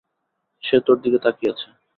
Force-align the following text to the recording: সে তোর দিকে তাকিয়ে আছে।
সে 0.63 0.77
তোর 0.85 0.97
দিকে 1.03 1.19
তাকিয়ে 1.25 1.51
আছে। 1.53 1.67